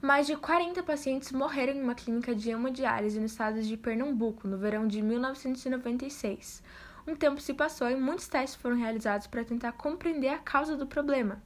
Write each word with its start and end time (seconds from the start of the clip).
Mais 0.00 0.26
de 0.26 0.36
40 0.36 0.82
pacientes 0.82 1.32
morreram 1.32 1.72
em 1.72 1.82
uma 1.82 1.94
clínica 1.94 2.34
de 2.34 2.50
hemodiálise 2.50 3.18
no 3.18 3.26
estado 3.26 3.60
de 3.62 3.76
Pernambuco 3.76 4.46
no 4.46 4.56
verão 4.56 4.86
de 4.86 5.02
1996. 5.02 6.62
Um 7.06 7.16
tempo 7.16 7.40
se 7.40 7.52
passou 7.52 7.90
e 7.90 7.96
muitos 7.96 8.28
testes 8.28 8.60
foram 8.60 8.76
realizados 8.76 9.26
para 9.26 9.44
tentar 9.44 9.72
compreender 9.72 10.28
a 10.28 10.38
causa 10.38 10.76
do 10.76 10.86
problema. 10.86 11.42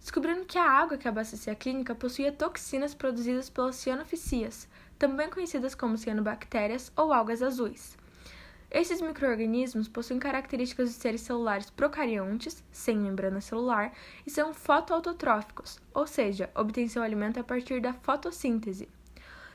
Descobrindo 0.00 0.44
que 0.46 0.56
a 0.56 0.70
água 0.70 0.96
que 0.96 1.06
abastecia 1.06 1.52
a 1.52 1.56
clínica 1.56 1.94
possuía 1.94 2.32
toxinas 2.32 2.94
produzidas 2.94 3.50
pelas 3.50 3.76
cianoficias, 3.76 4.66
também 4.98 5.28
conhecidas 5.28 5.74
como 5.74 5.98
cianobactérias 5.98 6.90
ou 6.96 7.12
algas 7.12 7.42
azuis. 7.42 7.96
Esses 8.70 9.00
microorganismos 9.00 9.88
possuem 9.88 10.18
características 10.18 10.90
de 10.90 10.94
seres 10.96 11.22
celulares 11.22 11.70
procariontes, 11.70 12.62
sem 12.70 12.98
membrana 12.98 13.40
celular, 13.40 13.92
e 14.26 14.30
são 14.30 14.52
fotoautotróficos, 14.52 15.80
ou 15.94 16.06
seja, 16.06 16.50
obtêm 16.54 16.86
seu 16.86 17.02
alimento 17.02 17.40
a 17.40 17.44
partir 17.44 17.80
da 17.80 17.94
fotossíntese. 17.94 18.86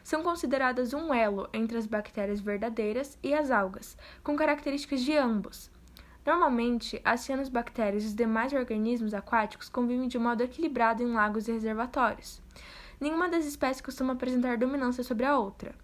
São 0.04 0.24
consideradas 0.24 0.94
um 0.94 1.14
elo 1.14 1.48
entre 1.54 1.78
as 1.78 1.86
bactérias 1.86 2.42
verdadeiras 2.42 3.18
e 3.22 3.36
as 3.36 3.52
algas, 3.52 3.96
com 4.24 4.36
características 4.36 5.02
de 5.02 5.16
ambos. 5.16 5.70
Normalmente, 6.26 7.00
as 7.06 7.22
cianobactérias 7.22 8.04
e 8.04 8.08
os 8.08 8.16
demais 8.16 8.52
organismos 8.52 9.14
aquáticos 9.14 9.70
convivem 9.70 10.08
de 10.08 10.18
modo 10.18 10.42
equilibrado 10.42 11.04
em 11.04 11.14
lagos 11.14 11.48
e 11.48 11.52
reservatórios. 11.52 12.42
Nenhuma 13.00 13.30
das 13.30 13.46
espécies 13.46 13.82
costuma 13.82 14.14
apresentar 14.14 14.58
dominância 14.58 15.04
sobre 15.04 15.26
a 15.26 15.38
outra. 15.38 15.76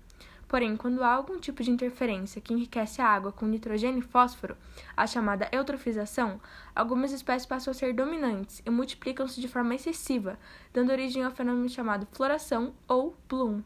Porém, 0.49 0.75
quando 0.75 1.03
há 1.03 1.13
algum 1.13 1.39
tipo 1.39 1.63
de 1.63 1.69
interferência 1.69 2.41
que 2.41 2.51
enriquece 2.51 3.03
a 3.03 3.07
água 3.07 3.31
com 3.31 3.45
nitrogênio 3.45 3.99
e 3.99 4.01
fósforo, 4.01 4.57
a 4.97 5.05
chamada 5.05 5.47
eutrofização, 5.51 6.41
algumas 6.75 7.11
espécies 7.11 7.45
passam 7.45 7.69
a 7.69 7.75
ser 7.75 7.93
dominantes 7.93 8.59
e 8.65 8.69
multiplicam-se 8.71 9.39
de 9.39 9.47
forma 9.47 9.75
excessiva, 9.75 10.39
dando 10.73 10.91
origem 10.91 11.23
ao 11.23 11.31
fenômeno 11.31 11.69
chamado 11.69 12.07
floração 12.11 12.73
ou 12.87 13.15
bloom. 13.29 13.61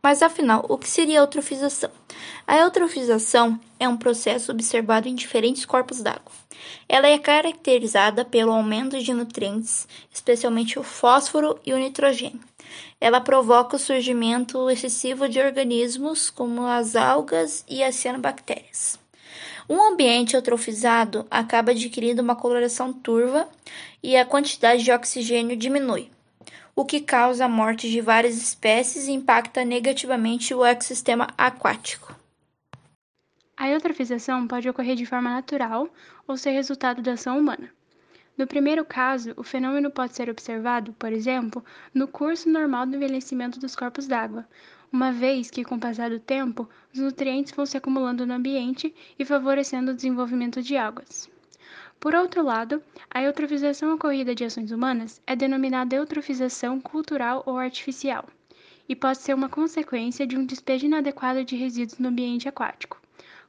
Mas 0.00 0.22
afinal, 0.22 0.64
o 0.68 0.78
que 0.78 0.88
seria 0.88 1.18
a 1.18 1.22
eutrofização? 1.24 1.90
A 2.46 2.56
eutrofização 2.58 3.58
é 3.80 3.88
um 3.88 3.96
processo 3.96 4.52
observado 4.52 5.08
em 5.08 5.16
diferentes 5.16 5.64
corpos 5.64 6.00
d'água. 6.00 6.30
Ela 6.88 7.08
é 7.08 7.18
caracterizada 7.18 8.24
pelo 8.24 8.52
aumento 8.52 9.02
de 9.02 9.12
nutrientes, 9.12 9.88
especialmente 10.14 10.78
o 10.78 10.84
fósforo 10.84 11.58
e 11.66 11.72
o 11.72 11.78
nitrogênio. 11.78 12.38
Ela 13.00 13.20
provoca 13.20 13.76
o 13.76 13.78
surgimento 13.78 14.68
excessivo 14.70 15.28
de 15.28 15.40
organismos 15.40 16.30
como 16.30 16.66
as 16.66 16.96
algas 16.96 17.64
e 17.68 17.82
as 17.82 17.94
cianobactérias. 17.94 18.98
Um 19.68 19.82
ambiente 19.82 20.34
eutrofizado 20.34 21.26
acaba 21.30 21.72
adquirindo 21.72 22.22
uma 22.22 22.36
coloração 22.36 22.92
turva 22.92 23.48
e 24.02 24.16
a 24.16 24.24
quantidade 24.24 24.84
de 24.84 24.92
oxigênio 24.92 25.56
diminui 25.56 26.10
o 26.76 26.84
que 26.84 27.00
causa 27.00 27.46
a 27.46 27.48
morte 27.48 27.90
de 27.90 28.02
várias 28.02 28.36
espécies 28.36 29.08
e 29.08 29.12
impacta 29.12 29.64
negativamente 29.64 30.54
o 30.54 30.62
ecossistema 30.62 31.28
aquático. 31.36 32.14
A 33.56 33.70
eutrofização 33.70 34.46
pode 34.46 34.68
ocorrer 34.68 34.94
de 34.94 35.06
forma 35.06 35.30
natural 35.30 35.88
ou 36.28 36.36
ser 36.36 36.50
resultado 36.50 37.00
da 37.00 37.14
ação 37.14 37.38
humana. 37.38 37.70
No 38.36 38.46
primeiro 38.46 38.84
caso, 38.84 39.32
o 39.36 39.42
fenômeno 39.42 39.90
pode 39.90 40.14
ser 40.14 40.28
observado, 40.28 40.92
por 40.98 41.10
exemplo, 41.10 41.64
no 41.94 42.06
curso 42.06 42.50
normal 42.50 42.84
do 42.84 42.94
envelhecimento 42.94 43.58
dos 43.58 43.74
corpos 43.74 44.06
d'água, 44.06 44.46
uma 44.92 45.10
vez 45.10 45.50
que, 45.50 45.64
com 45.64 45.76
o 45.76 45.80
passar 45.80 46.10
do 46.10 46.20
tempo, 46.20 46.68
os 46.92 47.00
nutrientes 47.00 47.52
vão 47.52 47.64
se 47.64 47.76
acumulando 47.76 48.26
no 48.26 48.34
ambiente 48.34 48.94
e 49.18 49.24
favorecendo 49.24 49.92
o 49.92 49.94
desenvolvimento 49.94 50.60
de 50.62 50.76
águas. 50.76 51.30
Por 51.98 52.14
outro 52.14 52.42
lado, 52.42 52.82
a 53.10 53.22
eutrofização 53.22 53.94
ocorrida 53.94 54.34
de 54.34 54.44
ações 54.44 54.70
humanas 54.70 55.20
é 55.26 55.34
denominada 55.34 55.96
eutrofização 55.96 56.78
cultural 56.78 57.42
ou 57.46 57.56
artificial 57.56 58.28
e 58.86 58.94
pode 58.94 59.18
ser 59.18 59.34
uma 59.34 59.48
consequência 59.48 60.26
de 60.26 60.36
um 60.36 60.44
despejo 60.44 60.84
inadequado 60.84 61.42
de 61.42 61.56
resíduos 61.56 61.98
no 61.98 62.08
ambiente 62.08 62.48
aquático, 62.48 63.00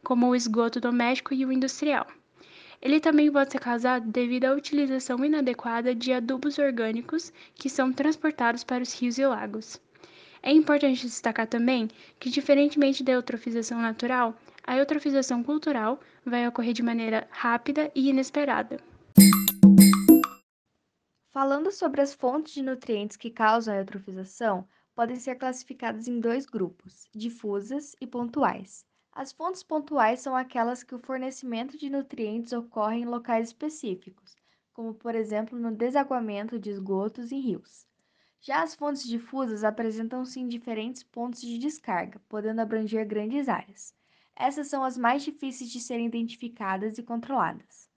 como 0.02 0.28
o 0.28 0.36
esgoto 0.36 0.80
doméstico 0.80 1.34
e 1.34 1.46
o 1.46 1.52
industrial. 1.52 2.08
Ele 2.82 3.00
também 3.00 3.32
pode 3.32 3.52
ser 3.52 3.60
causado 3.60 4.10
devido 4.12 4.46
à 4.46 4.54
utilização 4.54 5.24
inadequada 5.26 5.96
de 5.96 6.14
adubos 6.14 6.60
orgânicos 6.60 7.34
que 7.56 7.70
são 7.70 7.92
transportados 7.92 8.64
para 8.64 8.84
os 8.84 8.94
rios 8.94 9.18
e 9.18 9.26
lagos. 9.26 9.82
É 10.44 10.52
importante 10.52 11.06
destacar 11.06 11.48
também 11.48 11.90
que, 12.20 12.30
diferentemente 12.30 13.04
da 13.04 13.12
eutrofização 13.14 13.82
natural, 13.82 14.38
a 14.64 14.78
eutrofização 14.78 15.44
cultural 15.44 16.00
vai 16.24 16.48
ocorrer 16.48 16.74
de 16.74 16.84
maneira 16.84 17.28
rápida 17.32 17.92
e 17.96 18.10
inesperada. 18.10 18.80
Falando 21.34 21.72
sobre 21.72 22.02
as 22.02 22.14
fontes 22.14 22.54
de 22.54 22.62
nutrientes 22.62 23.18
que 23.18 23.30
causam 23.30 23.74
a 23.74 23.78
eutrofização, 23.78 24.68
podem 24.96 25.16
ser 25.16 25.36
classificadas 25.36 26.08
em 26.08 26.20
dois 26.20 26.46
grupos, 26.46 27.08
difusas 27.14 27.96
e 28.02 28.08
pontuais. 28.08 28.86
As 29.20 29.32
fontes 29.32 29.64
pontuais 29.64 30.20
são 30.20 30.36
aquelas 30.36 30.84
que 30.84 30.94
o 30.94 31.00
fornecimento 31.00 31.76
de 31.76 31.90
nutrientes 31.90 32.54
ocorre 32.54 32.98
em 32.98 33.06
locais 33.06 33.48
específicos, 33.48 34.36
como 34.72 34.94
por 34.94 35.16
exemplo 35.16 35.58
no 35.58 35.72
desaguamento 35.72 36.60
de 36.60 36.70
esgotos 36.70 37.32
em 37.32 37.40
rios. 37.40 37.88
Já 38.40 38.62
as 38.62 38.76
fontes 38.76 39.04
difusas 39.04 39.64
apresentam-se 39.64 40.40
em 40.40 40.48
diferentes 40.48 41.02
pontos 41.02 41.42
de 41.42 41.58
descarga, 41.58 42.22
podendo 42.30 42.60
abranger 42.62 43.08
grandes 43.08 43.50
áreas. 43.50 43.92
Essas 44.36 44.68
são 44.68 44.84
as 44.84 44.96
mais 44.96 45.24
difíceis 45.24 45.72
de 45.72 45.80
serem 45.80 46.06
identificadas 46.06 47.00
e 47.00 47.02
controladas. 47.02 47.90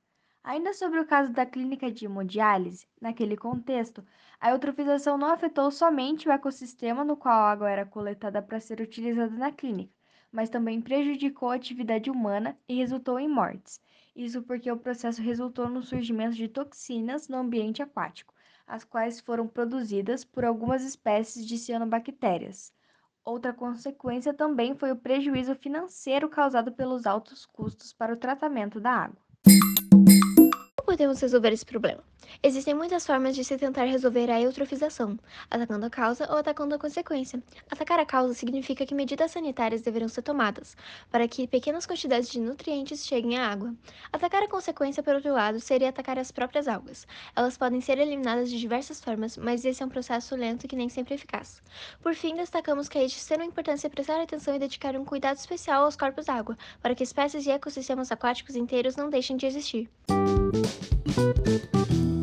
Ainda 0.42 0.72
sobre 0.72 1.00
o 1.00 1.06
caso 1.06 1.34
da 1.34 1.44
clínica 1.44 1.92
de 1.92 2.06
hemodiálise, 2.06 2.88
naquele 2.98 3.36
contexto, 3.36 4.02
a 4.40 4.52
eutrofização 4.52 5.18
não 5.18 5.28
afetou 5.28 5.70
somente 5.70 6.30
o 6.30 6.32
ecossistema 6.32 7.04
no 7.04 7.14
qual 7.14 7.34
a 7.34 7.50
água 7.50 7.70
era 7.70 7.84
coletada 7.84 8.40
para 8.40 8.58
ser 8.58 8.80
utilizada 8.80 9.36
na 9.36 9.52
clínica, 9.52 9.99
mas 10.32 10.50
também 10.50 10.80
prejudicou 10.80 11.50
a 11.50 11.54
atividade 11.54 12.10
humana 12.10 12.58
e 12.68 12.74
resultou 12.76 13.18
em 13.18 13.28
mortes. 13.28 13.80
Isso 14.14 14.42
porque 14.42 14.70
o 14.70 14.76
processo 14.78 15.22
resultou 15.22 15.68
no 15.68 15.82
surgimento 15.82 16.36
de 16.36 16.48
toxinas 16.48 17.28
no 17.28 17.36
ambiente 17.36 17.82
aquático, 17.82 18.34
as 18.66 18.84
quais 18.84 19.20
foram 19.20 19.46
produzidas 19.48 20.24
por 20.24 20.44
algumas 20.44 20.82
espécies 20.84 21.46
de 21.46 21.56
cianobactérias. 21.58 22.72
Outra 23.24 23.52
consequência 23.52 24.34
também 24.34 24.74
foi 24.74 24.92
o 24.92 24.96
prejuízo 24.96 25.54
financeiro 25.54 26.28
causado 26.28 26.72
pelos 26.72 27.06
altos 27.06 27.46
custos 27.46 27.92
para 27.92 28.12
o 28.12 28.16
tratamento 28.16 28.80
da 28.80 28.92
água. 28.92 29.29
Podemos 30.90 31.20
resolver 31.20 31.52
esse 31.52 31.64
problema? 31.64 32.02
Existem 32.42 32.74
muitas 32.74 33.06
formas 33.06 33.36
de 33.36 33.44
se 33.44 33.56
tentar 33.56 33.84
resolver 33.84 34.28
a 34.28 34.40
eutrofização, 34.40 35.16
atacando 35.48 35.86
a 35.86 35.90
causa 35.90 36.26
ou 36.28 36.36
atacando 36.36 36.74
a 36.74 36.78
consequência. 36.78 37.40
Atacar 37.70 38.00
a 38.00 38.04
causa 38.04 38.34
significa 38.34 38.84
que 38.84 38.92
medidas 38.92 39.30
sanitárias 39.30 39.82
deverão 39.82 40.08
ser 40.08 40.22
tomadas 40.22 40.76
para 41.08 41.28
que 41.28 41.46
pequenas 41.46 41.86
quantidades 41.86 42.28
de 42.28 42.40
nutrientes 42.40 43.06
cheguem 43.06 43.38
à 43.38 43.48
água. 43.48 43.72
Atacar 44.12 44.42
a 44.42 44.48
consequência, 44.48 45.00
por 45.00 45.14
outro 45.14 45.32
lado, 45.32 45.60
seria 45.60 45.90
atacar 45.90 46.18
as 46.18 46.32
próprias 46.32 46.66
algas. 46.66 47.06
Elas 47.36 47.56
podem 47.56 47.80
ser 47.80 47.96
eliminadas 47.98 48.50
de 48.50 48.58
diversas 48.58 49.00
formas, 49.00 49.36
mas 49.36 49.64
esse 49.64 49.84
é 49.84 49.86
um 49.86 49.88
processo 49.88 50.34
lento 50.34 50.66
que 50.66 50.74
nem 50.74 50.88
sempre 50.88 51.14
é 51.14 51.16
eficaz. 51.16 51.62
Por 52.02 52.16
fim, 52.16 52.34
destacamos 52.34 52.88
que 52.88 52.98
é 52.98 53.06
de 53.06 53.12
extrema 53.12 53.44
importância 53.44 53.88
prestar 53.88 54.20
atenção 54.20 54.56
e 54.56 54.58
dedicar 54.58 54.96
um 54.96 55.04
cuidado 55.04 55.36
especial 55.36 55.84
aos 55.84 55.94
corpos 55.94 56.26
d'água, 56.26 56.58
para 56.82 56.96
que 56.96 57.04
espécies 57.04 57.46
e 57.46 57.50
ecossistemas 57.52 58.10
aquáticos 58.10 58.56
inteiros 58.56 58.96
não 58.96 59.08
deixem 59.08 59.36
de 59.36 59.46
existir. 59.46 59.88
Música 60.52 62.19